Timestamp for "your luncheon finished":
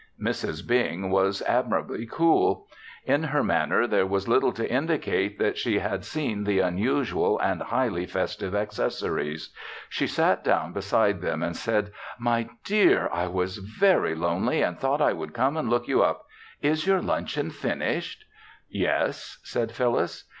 16.87-18.25